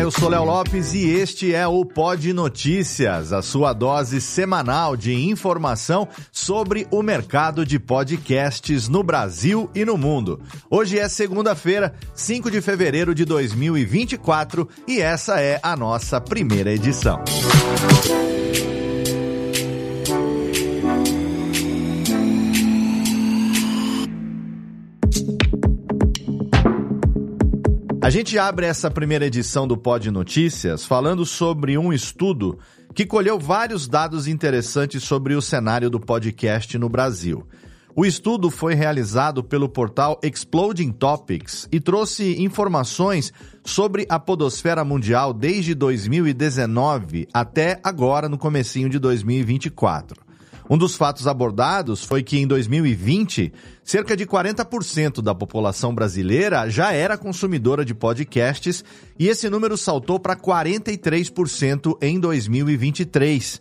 [0.00, 5.12] Eu sou Léo Lopes e este é o Pod Notícias, a sua dose semanal de
[5.12, 10.40] informação sobre o mercado de podcasts no Brasil e no mundo.
[10.70, 17.22] Hoje é segunda-feira, 5 de fevereiro de 2024 e essa é a nossa primeira edição.
[28.10, 32.58] A gente abre essa primeira edição do Pod Notícias falando sobre um estudo
[32.92, 37.46] que colheu vários dados interessantes sobre o cenário do podcast no Brasil.
[37.94, 43.32] O estudo foi realizado pelo portal Exploding Topics e trouxe informações
[43.64, 50.29] sobre a podosfera mundial desde 2019 até agora no comecinho de 2024.
[50.70, 56.92] Um dos fatos abordados foi que em 2020, cerca de 40% da população brasileira já
[56.92, 58.84] era consumidora de podcasts
[59.18, 63.60] e esse número saltou para 43% em 2023.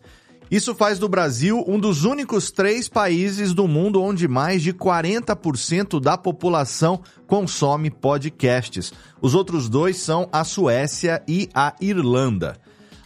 [0.52, 6.00] Isso faz do Brasil um dos únicos três países do mundo onde mais de 40%
[6.00, 8.94] da população consome podcasts.
[9.20, 12.56] Os outros dois são a Suécia e a Irlanda.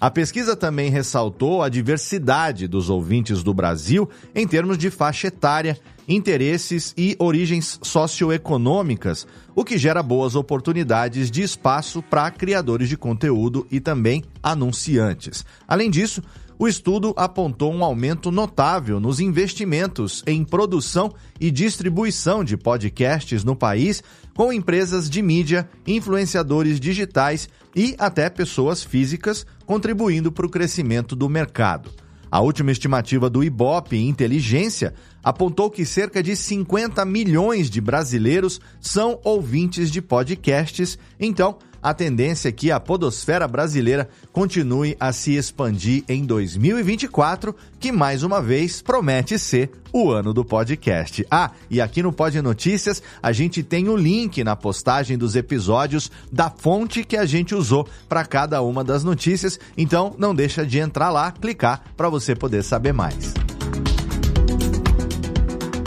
[0.04, 5.80] A pesquisa também ressaltou a diversidade dos ouvintes do Brasil em termos de faixa etária,
[6.06, 13.66] interesses e origens socioeconômicas, o que gera boas oportunidades de espaço para criadores de conteúdo
[13.72, 15.46] e também anunciantes.
[15.66, 16.22] Além disso,
[16.64, 23.54] o estudo apontou um aumento notável nos investimentos em produção e distribuição de podcasts no
[23.54, 24.02] país,
[24.34, 31.28] com empresas de mídia, influenciadores digitais e até pessoas físicas contribuindo para o crescimento do
[31.28, 31.92] mercado.
[32.32, 39.20] A última estimativa do Ibope Inteligência apontou que cerca de 50 milhões de brasileiros são
[39.24, 46.06] ouvintes de podcasts, então a tendência é que a podosfera brasileira continue a se expandir
[46.08, 51.26] em 2024, que mais uma vez promete ser o ano do podcast.
[51.30, 56.10] Ah, e aqui no Pod Notícias a gente tem o link na postagem dos episódios
[56.32, 60.80] da fonte que a gente usou para cada uma das notícias, então não deixa de
[60.80, 63.34] entrar lá, clicar para você poder saber mais.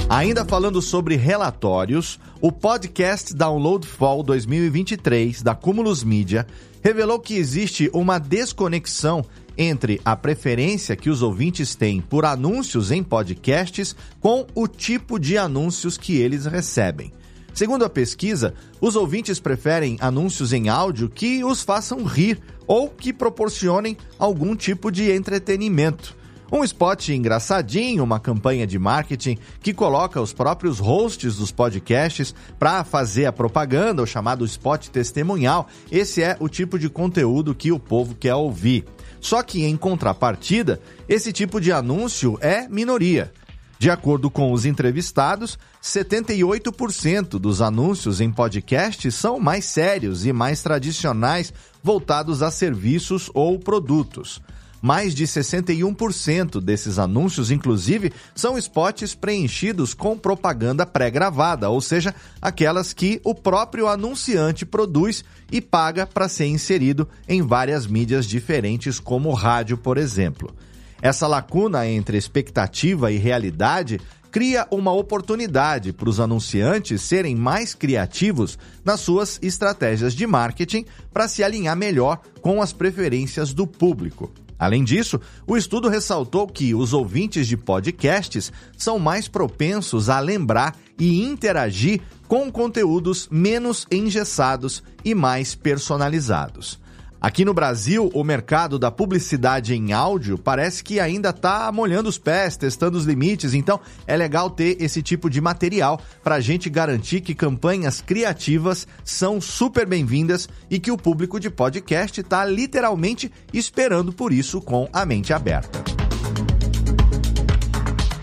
[0.08, 6.46] Ainda falando sobre relatórios, o podcast Download Fall 2023 da Cumulus Media
[6.80, 9.24] revelou que existe uma desconexão
[9.58, 15.36] entre a preferência que os ouvintes têm por anúncios em podcasts com o tipo de
[15.36, 17.12] anúncios que eles recebem.
[17.52, 23.12] Segundo a pesquisa, os ouvintes preferem anúncios em áudio que os façam rir ou que
[23.12, 26.16] proporcionem algum tipo de entretenimento.
[26.50, 32.84] Um spot engraçadinho, uma campanha de marketing que coloca os próprios hosts dos podcasts para
[32.84, 35.66] fazer a propaganda, o chamado spot testemunhal.
[35.90, 38.84] Esse é o tipo de conteúdo que o povo quer ouvir.
[39.20, 43.32] Só que, em contrapartida, esse tipo de anúncio é minoria.
[43.78, 50.62] De acordo com os entrevistados, 78% dos anúncios em podcasts são mais sérios e mais
[50.62, 51.52] tradicionais,
[51.82, 54.40] voltados a serviços ou produtos.
[54.80, 62.92] Mais de 61% desses anúncios, inclusive, são spots preenchidos com propaganda pré-gravada, ou seja, aquelas
[62.92, 69.32] que o próprio anunciante produz e paga para ser inserido em várias mídias diferentes, como
[69.32, 70.54] rádio, por exemplo.
[71.00, 74.00] Essa lacuna entre expectativa e realidade
[74.30, 81.28] cria uma oportunidade para os anunciantes serem mais criativos nas suas estratégias de marketing para
[81.28, 84.30] se alinhar melhor com as preferências do público.
[84.58, 90.74] Além disso, o estudo ressaltou que os ouvintes de podcasts são mais propensos a lembrar
[90.98, 96.78] e interagir com conteúdos menos engessados e mais personalizados.
[97.20, 102.18] Aqui no Brasil, o mercado da publicidade em áudio parece que ainda está molhando os
[102.18, 106.68] pés, testando os limites, então é legal ter esse tipo de material para a gente
[106.68, 113.32] garantir que campanhas criativas são super bem-vindas e que o público de podcast está literalmente
[113.52, 116.05] esperando por isso com a mente aberta.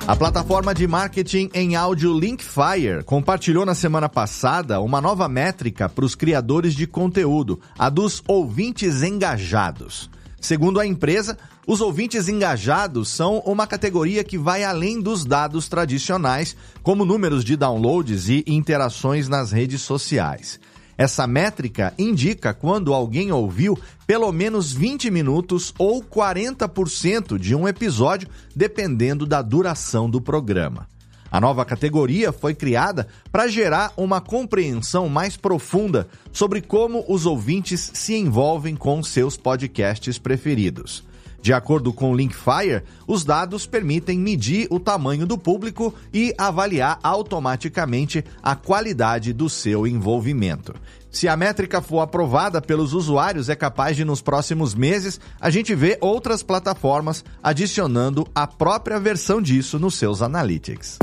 [0.05, 6.03] A plataforma de marketing em áudio Linkfire compartilhou na semana passada uma nova métrica para
[6.03, 10.09] os criadores de conteúdo, a dos ouvintes engajados.
[10.41, 16.53] Segundo a empresa, os ouvintes engajados são uma categoria que vai além dos dados tradicionais,
[16.83, 20.59] como números de downloads e interações nas redes sociais.
[20.97, 28.29] Essa métrica indica quando alguém ouviu pelo menos 20 minutos ou 40% de um episódio,
[28.55, 30.87] dependendo da duração do programa.
[31.31, 37.89] A nova categoria foi criada para gerar uma compreensão mais profunda sobre como os ouvintes
[37.95, 41.03] se envolvem com seus podcasts preferidos.
[41.43, 46.97] De acordo com o Linkfire, os dados permitem medir o tamanho do público e avaliar
[47.03, 50.73] automaticamente a qualidade do seu envolvimento.
[51.11, 55.75] Se a métrica for aprovada pelos usuários, é capaz de nos próximos meses a gente
[55.75, 60.97] ver outras plataformas adicionando a própria versão disso nos seus analytics.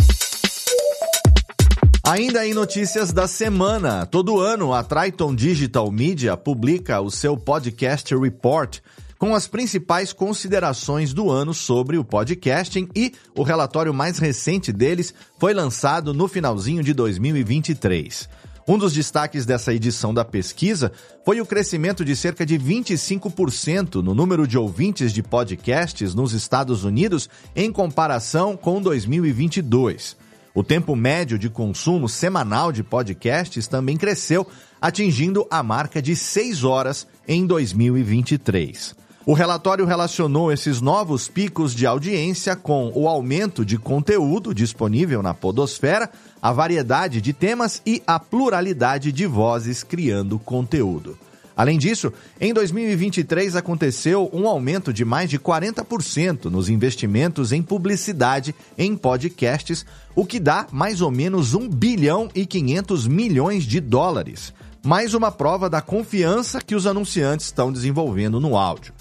[2.03, 8.17] Ainda em notícias da semana, todo ano a Triton Digital Media publica o seu podcast
[8.17, 8.81] report
[9.21, 15.13] com as principais considerações do ano sobre o podcasting e o relatório mais recente deles
[15.39, 18.27] foi lançado no finalzinho de 2023.
[18.67, 20.91] Um dos destaques dessa edição da pesquisa
[21.23, 26.83] foi o crescimento de cerca de 25% no número de ouvintes de podcasts nos Estados
[26.83, 30.17] Unidos em comparação com 2022.
[30.55, 34.47] O tempo médio de consumo semanal de podcasts também cresceu,
[34.81, 39.00] atingindo a marca de 6 horas em 2023.
[39.31, 45.33] O relatório relacionou esses novos picos de audiência com o aumento de conteúdo disponível na
[45.33, 46.11] Podosfera,
[46.43, 51.17] a variedade de temas e a pluralidade de vozes criando conteúdo.
[51.57, 58.53] Além disso, em 2023 aconteceu um aumento de mais de 40% nos investimentos em publicidade
[58.77, 59.87] em podcasts,
[60.17, 64.53] o que dá mais ou menos 1 bilhão e 500 milhões de dólares.
[64.85, 68.93] Mais uma prova da confiança que os anunciantes estão desenvolvendo no áudio.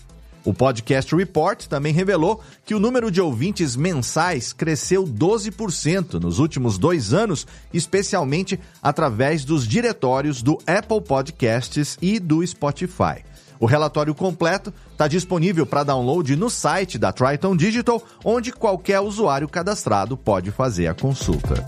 [0.46, 6.78] O Podcast Report também revelou que o número de ouvintes mensais cresceu 12% nos últimos
[6.78, 13.24] dois anos, especialmente através dos diretórios do Apple Podcasts e do Spotify.
[13.60, 19.50] O relatório completo está disponível para download no site da Triton Digital, onde qualquer usuário
[19.50, 21.64] cadastrado pode fazer a consulta.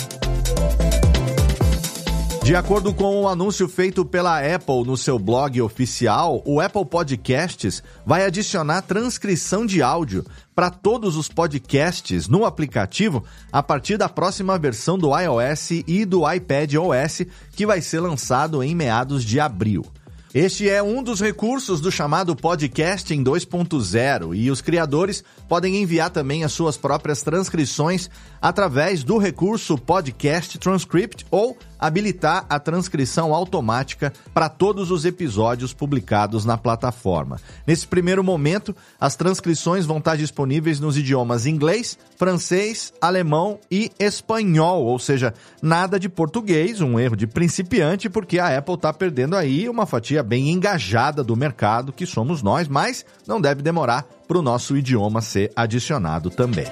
[2.44, 6.86] De acordo com o um anúncio feito pela Apple no seu blog oficial, o Apple
[6.86, 14.10] Podcasts vai adicionar transcrição de áudio para todos os podcasts no aplicativo a partir da
[14.10, 17.22] próxima versão do iOS e do iPad OS,
[17.52, 19.86] que vai ser lançado em meados de abril.
[20.34, 26.46] Este é um dos recursos do chamado Podcasting 2.0 e os criadores podem enviar também
[26.46, 28.10] as suas próprias transcrições
[28.42, 36.46] através do recurso Podcast Transcript ou habilitar a transcrição automática para todos os episódios publicados
[36.46, 37.38] na plataforma.
[37.68, 44.86] Nesse primeiro momento, as transcrições vão estar disponíveis nos idiomas inglês, francês, alemão e espanhol,
[44.86, 49.68] ou seja, nada de português, um erro de principiante, porque a Apple está perdendo aí
[49.68, 54.42] uma fatia bem engajada do mercado, que somos nós, mas não deve demorar para o
[54.42, 56.66] nosso idioma ser adicionado também.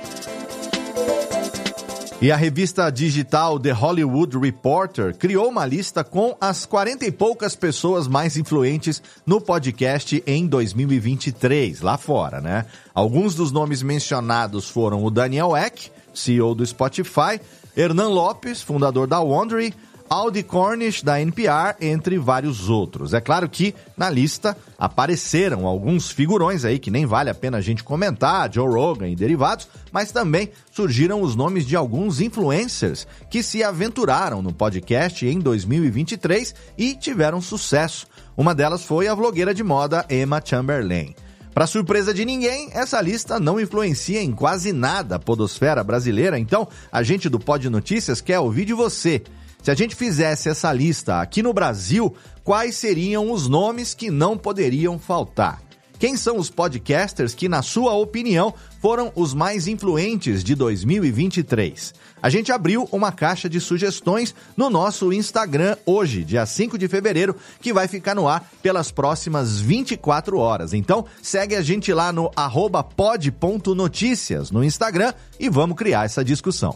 [2.21, 7.57] E a revista digital The Hollywood Reporter criou uma lista com as 40 e poucas
[7.57, 12.65] pessoas mais influentes no podcast em 2023, lá fora, né?
[12.93, 17.41] Alguns dos nomes mencionados foram o Daniel Eck, CEO do Spotify,
[17.75, 19.73] Hernan Lopes, fundador da Wondery,
[20.09, 23.13] Audi Cornish, da NPR, entre vários outros.
[23.13, 27.61] É claro que na lista apareceram alguns figurões aí que nem vale a pena a
[27.61, 33.43] gente comentar, Joe Rogan e derivados, mas também surgiram os nomes de alguns influencers que
[33.43, 38.07] se aventuraram no podcast em 2023 e tiveram sucesso.
[38.35, 41.13] Uma delas foi a vlogueira de moda Emma Chamberlain.
[41.53, 46.67] Para surpresa de ninguém, essa lista não influencia em quase nada a podosfera brasileira, então
[46.91, 49.21] a gente do Pod Notícias quer ouvir de você.
[49.61, 54.37] Se a gente fizesse essa lista aqui no Brasil, quais seriam os nomes que não
[54.37, 55.61] poderiam faltar?
[55.99, 61.93] Quem são os podcasters que, na sua opinião, foram os mais influentes de 2023?
[62.21, 67.35] A gente abriu uma caixa de sugestões no nosso Instagram hoje, dia 5 de fevereiro,
[67.61, 70.73] que vai ficar no ar pelas próximas 24 horas.
[70.73, 72.29] Então, segue a gente lá no
[72.95, 76.75] pod.notícias no Instagram e vamos criar essa discussão.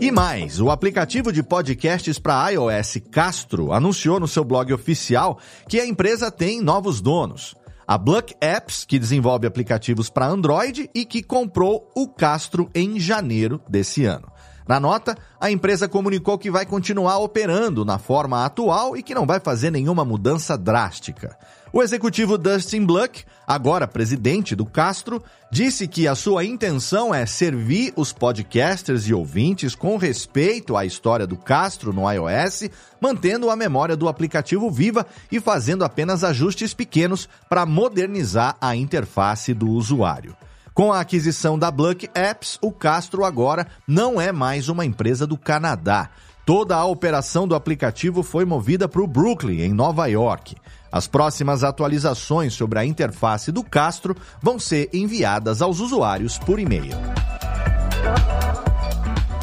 [0.00, 5.80] E mais, o aplicativo de podcasts para iOS Castro anunciou no seu blog oficial que
[5.80, 7.56] a empresa tem novos donos.
[7.86, 13.60] A Bluck Apps, que desenvolve aplicativos para Android e que comprou o Castro em janeiro
[13.68, 14.30] desse ano.
[14.66, 19.24] Na nota, a empresa comunicou que vai continuar operando na forma atual e que não
[19.24, 21.36] vai fazer nenhuma mudança drástica.
[21.72, 27.92] O executivo Dustin Bluck, agora presidente do Castro, disse que a sua intenção é servir
[27.96, 32.70] os podcasters e ouvintes com respeito à história do Castro no iOS,
[33.00, 39.54] mantendo a memória do aplicativo viva e fazendo apenas ajustes pequenos para modernizar a interface
[39.54, 40.34] do usuário.
[40.76, 45.38] Com a aquisição da Bluck Apps, o Castro agora não é mais uma empresa do
[45.38, 46.10] Canadá.
[46.44, 50.54] Toda a operação do aplicativo foi movida para o Brooklyn, em Nova York.
[50.92, 56.92] As próximas atualizações sobre a interface do Castro vão ser enviadas aos usuários por e-mail.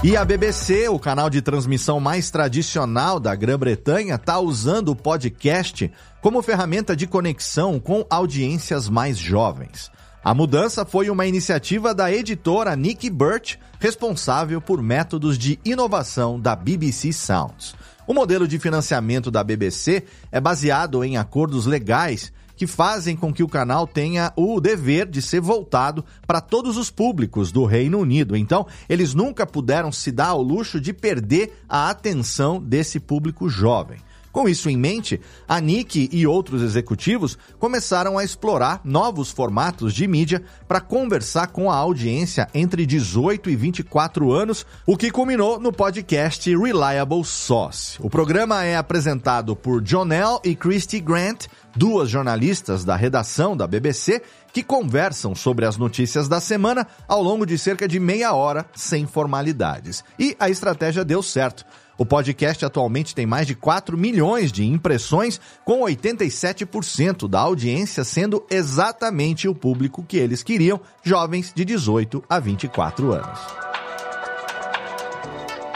[0.04, 5.92] E a BBC, o canal de transmissão mais tradicional da Grã-Bretanha, está usando o podcast
[6.22, 9.90] como ferramenta de conexão com audiências mais jovens.
[10.24, 16.56] A mudança foi uma iniciativa da editora Nick Birch, responsável por métodos de inovação da
[16.56, 17.76] BBC Sounds.
[18.08, 23.44] O modelo de financiamento da BBC é baseado em acordos legais que fazem com que
[23.44, 28.38] o canal tenha o dever de ser voltado para todos os públicos do Reino Unido.
[28.38, 34.00] Então, eles nunca puderam se dar ao luxo de perder a atenção desse público jovem.
[34.34, 40.08] Com isso em mente, a Nick e outros executivos começaram a explorar novos formatos de
[40.08, 45.72] mídia para conversar com a audiência entre 18 e 24 anos, o que culminou no
[45.72, 48.00] podcast Reliable Source.
[48.02, 54.20] O programa é apresentado por Jonelle e Christy Grant, duas jornalistas da redação da BBC,
[54.52, 59.06] que conversam sobre as notícias da semana ao longo de cerca de meia hora, sem
[59.06, 60.04] formalidades.
[60.18, 61.64] E a estratégia deu certo.
[61.98, 68.46] O podcast atualmente tem mais de 4 milhões de impressões, com 87% da audiência sendo
[68.50, 73.63] exatamente o público que eles queriam, jovens de 18 a 24 anos.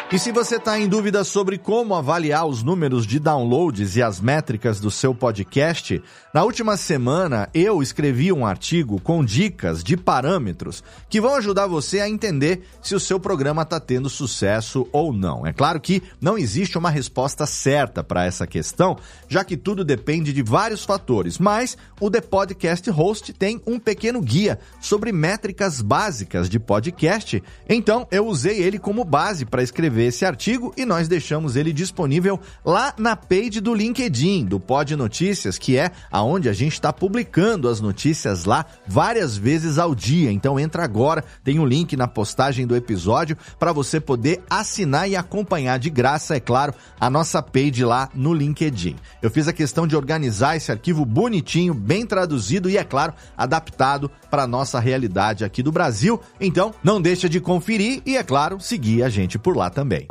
[0.10, 4.22] E se você está em dúvida sobre como avaliar os números de downloads e as
[4.22, 6.02] métricas do seu podcast,
[6.34, 12.00] na última semana eu escrevi um artigo com dicas de parâmetros que vão ajudar você
[12.00, 15.46] a entender se o seu programa está tendo sucesso ou não.
[15.46, 18.96] É claro que não existe uma resposta certa para essa questão,
[19.28, 24.22] já que tudo depende de vários fatores, mas o The Podcast Host tem um pequeno
[24.22, 30.06] guia sobre métricas básicas de podcast, então eu usei ele como base para escrever escrever
[30.06, 35.58] esse artigo e nós deixamos ele disponível lá na page do LinkedIn, do Pod Notícias,
[35.58, 40.32] que é aonde a gente está publicando as notícias lá várias vezes ao dia.
[40.32, 45.16] Então entra agora, tem um link na postagem do episódio para você poder assinar e
[45.16, 48.96] acompanhar de graça, é claro, a nossa page lá no LinkedIn.
[49.22, 54.12] Eu fiz a questão de organizar esse arquivo bonitinho, bem traduzido e, é claro, adaptado
[54.30, 56.22] para a nossa realidade aqui do Brasil.
[56.40, 60.08] Então, não deixa de conferir e, é claro, seguir a gente por lá também também.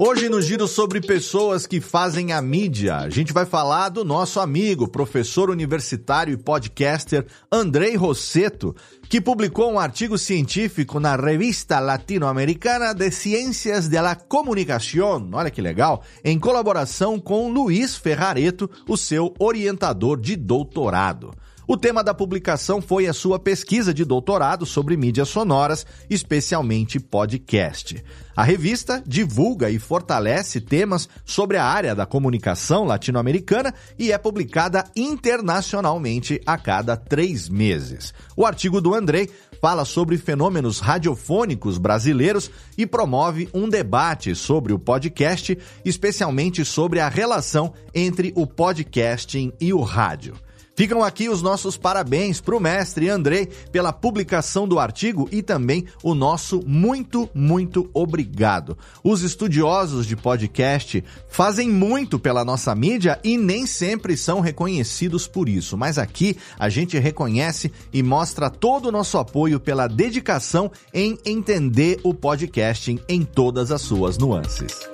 [0.00, 4.38] Hoje no giro sobre pessoas que fazem a mídia, a gente vai falar do nosso
[4.38, 8.76] amigo, professor universitário e podcaster Andrei Rosseto,
[9.08, 15.60] que publicou um artigo científico na Revista Latino-Americana de Ciências de la Comunicación, olha que
[15.60, 21.32] legal, em colaboração com Luiz Ferrareto, o seu orientador de doutorado.
[21.70, 28.02] O tema da publicação foi a sua pesquisa de doutorado sobre mídias sonoras, especialmente podcast.
[28.34, 34.82] A revista divulga e fortalece temas sobre a área da comunicação latino-americana e é publicada
[34.96, 38.14] internacionalmente a cada três meses.
[38.34, 39.28] O artigo do Andrei
[39.60, 47.10] fala sobre fenômenos radiofônicos brasileiros e promove um debate sobre o podcast, especialmente sobre a
[47.10, 50.47] relação entre o podcasting e o rádio.
[50.78, 55.84] Ficam aqui os nossos parabéns para o mestre Andrei pela publicação do artigo e também
[56.04, 58.78] o nosso muito, muito obrigado.
[59.02, 65.48] Os estudiosos de podcast fazem muito pela nossa mídia e nem sempre são reconhecidos por
[65.48, 71.18] isso, mas aqui a gente reconhece e mostra todo o nosso apoio pela dedicação em
[71.26, 74.88] entender o podcasting em todas as suas nuances.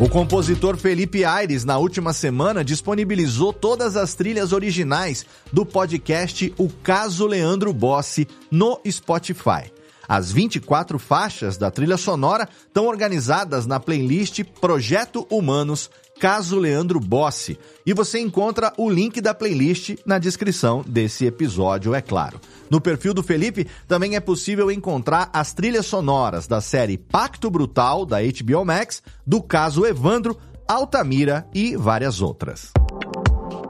[0.00, 6.68] O compositor Felipe Aires, na última semana, disponibilizou todas as trilhas originais do podcast O
[6.68, 9.70] Caso Leandro Bossi no Spotify.
[10.08, 17.58] As 24 faixas da trilha sonora estão organizadas na playlist Projeto Humanos Caso Leandro Bossi.
[17.84, 22.40] E você encontra o link da playlist na descrição desse episódio, é claro.
[22.70, 28.06] No perfil do Felipe também é possível encontrar as trilhas sonoras da série Pacto Brutal
[28.06, 32.72] da HBO Max, do caso Evandro, Altamira e várias outras.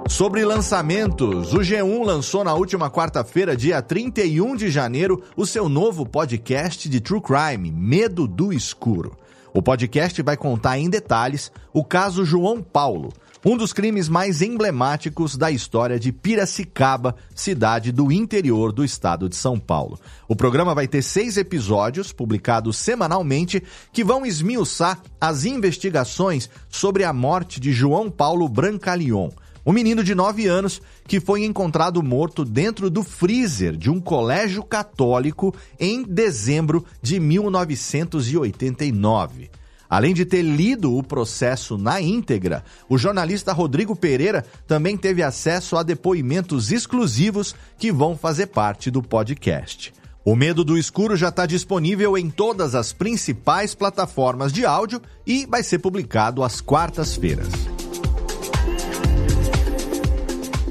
[0.08, 6.06] Sobre lançamentos, o G1 lançou na última quarta-feira, dia 31 de janeiro, o seu novo
[6.06, 9.16] podcast de True Crime, Medo do Escuro.
[9.52, 13.12] O podcast vai contar em detalhes o caso João Paulo,
[13.44, 19.37] um dos crimes mais emblemáticos da história de Piracicaba, cidade do interior do estado de
[19.37, 19.99] São Paulo.
[20.28, 27.12] O programa vai ter seis episódios, publicados semanalmente, que vão esmiuçar as investigações sobre a
[27.12, 29.30] morte de João Paulo Brancalion
[29.66, 34.62] um menino de 9 anos que foi encontrado morto dentro do freezer de um colégio
[34.62, 39.50] católico em dezembro de 1989.
[39.88, 45.76] Além de ter lido o processo na íntegra, o jornalista Rodrigo Pereira também teve acesso
[45.76, 49.92] a depoimentos exclusivos que vão fazer parte do podcast.
[50.25, 55.44] O Medo do Escuro já está disponível em todas as principais plataformas de áudio e
[55.44, 57.74] vai ser publicado às quartas-feiras.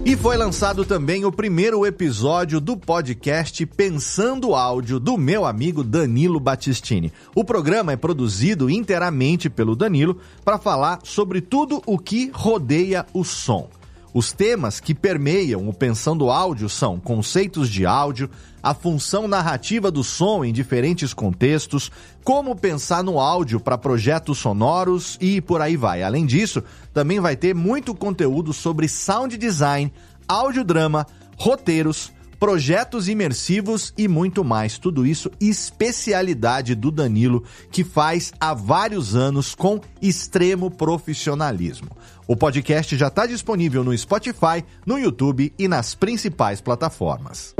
[0.05, 6.41] E foi lançado também o primeiro episódio do podcast Pensando Áudio do meu amigo Danilo
[6.41, 7.13] Battistini.
[7.33, 13.24] O programa é produzido inteiramente pelo Danilo para falar sobre tudo o que rodeia o
[13.24, 13.69] som.
[14.13, 18.29] Os temas que permeiam o Pensando Áudio são conceitos de áudio,
[18.62, 21.91] a função narrativa do som em diferentes contextos,
[22.24, 26.03] como pensar no áudio para projetos sonoros e por aí vai.
[26.03, 29.91] Além disso, também vai ter muito conteúdo sobre sound design,
[30.27, 32.12] audiodrama, roteiros,
[32.43, 34.77] projetos imersivos e muito mais.
[34.77, 41.91] Tudo isso especialidade do Danilo, que faz há vários anos com extremo profissionalismo.
[42.27, 47.55] O podcast já está disponível no Spotify, no YouTube e nas principais plataformas.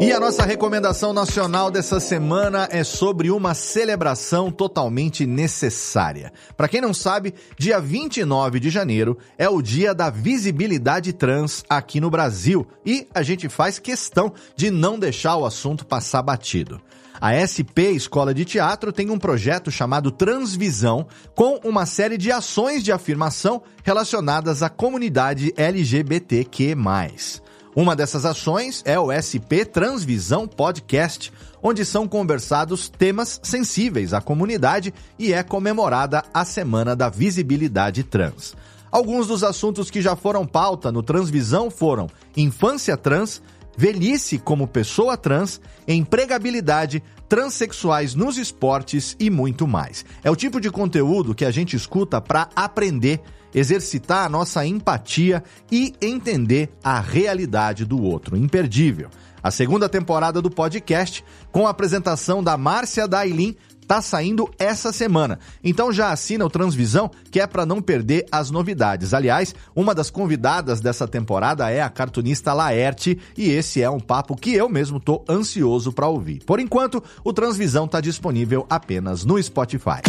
[0.00, 6.32] E a nossa recomendação nacional dessa semana é sobre uma celebração totalmente necessária.
[6.56, 12.00] Para quem não sabe, dia 29 de janeiro é o dia da visibilidade trans aqui
[12.00, 16.80] no Brasil e a gente faz questão de não deixar o assunto passar batido.
[17.20, 22.82] A SP Escola de Teatro tem um projeto chamado Transvisão, com uma série de ações
[22.82, 26.74] de afirmação relacionadas à comunidade LGBTQ.
[27.74, 34.92] Uma dessas ações é o SP Transvisão Podcast, onde são conversados temas sensíveis à comunidade
[35.16, 38.56] e é comemorada a Semana da Visibilidade Trans.
[38.90, 43.40] Alguns dos assuntos que já foram pauta no Transvisão foram infância trans,
[43.76, 50.04] velhice como pessoa trans, empregabilidade, transexuais nos esportes e muito mais.
[50.24, 53.20] É o tipo de conteúdo que a gente escuta para aprender,
[53.54, 58.36] exercitar a nossa empatia e entender a realidade do outro.
[58.36, 59.08] Imperdível.
[59.42, 63.56] A segunda temporada do podcast, com a apresentação da Márcia Dailin,
[63.90, 65.40] tá saindo essa semana.
[65.64, 69.12] Então já assina o Transvisão, que é para não perder as novidades.
[69.12, 74.36] Aliás, uma das convidadas dessa temporada é a cartunista Laerte, e esse é um papo
[74.36, 76.40] que eu mesmo tô ansioso para ouvir.
[76.44, 80.02] Por enquanto, o Transvisão tá disponível apenas no Spotify.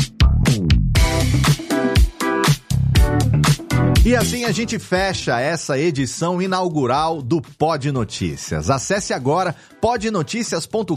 [4.03, 8.71] E assim a gente fecha essa edição inaugural do Pod Notícias.
[8.71, 10.95] Acesse agora podnoticias.com.br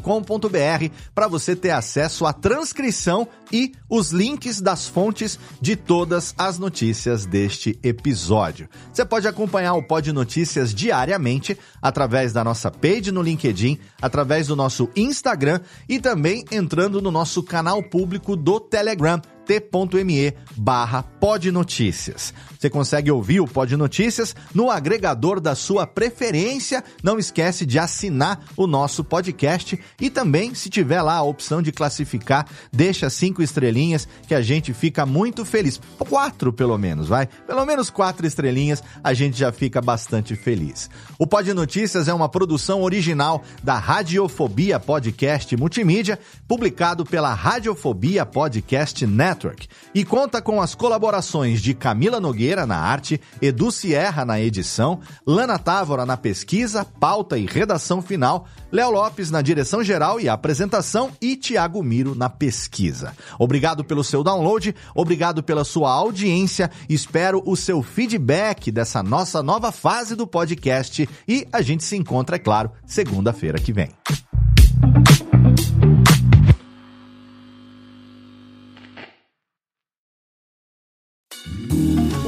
[1.14, 7.26] para você ter acesso à transcrição e os links das fontes de todas as notícias
[7.26, 8.70] deste episódio.
[8.90, 14.56] Você pode acompanhar o Pod Notícias diariamente através da nossa page no LinkedIn, através do
[14.56, 22.32] nosso Instagram e também entrando no nosso canal público do Telegram t.me barra podnotícias.
[22.58, 26.82] Você consegue ouvir o Pod Notícias no agregador da sua preferência.
[27.02, 31.70] Não esquece de assinar o nosso podcast e também, se tiver lá a opção de
[31.70, 35.80] classificar, deixa cinco estrelinhas que a gente fica muito feliz.
[35.98, 37.26] Quatro, pelo menos, vai?
[37.26, 40.88] Pelo menos quatro estrelinhas, a gente já fica bastante feliz.
[41.18, 49.06] O Pod Notícias é uma produção original da Radiofobia Podcast Multimídia, publicado pela Radiofobia Podcast
[49.34, 55.00] Network e conta com as colaborações de Camila Nogueira na arte, Edu Sierra na edição,
[55.26, 61.10] Lana Távora na pesquisa, pauta e redação final, Léo Lopes na direção geral e apresentação
[61.20, 63.12] e Tiago Miro na pesquisa.
[63.38, 69.72] Obrigado pelo seu download, obrigado pela sua audiência, espero o seu feedback dessa nossa nova
[69.72, 73.90] fase do podcast e a gente se encontra, é claro, segunda-feira que vem.